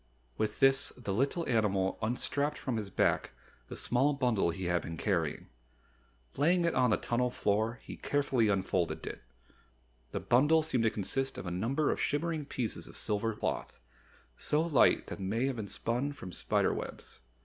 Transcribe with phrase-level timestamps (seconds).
[0.35, 3.33] With this the little animal unstrapped from his back
[3.67, 5.45] the small bundle he had been carrying.
[6.37, 9.21] Laying it on the tunnel floor, he carefully unfolded it.
[10.09, 13.79] The bundle seemed to consist of a number of shimmering pieces of silver cloth,
[14.39, 17.19] so light they might have been spun from spider webs.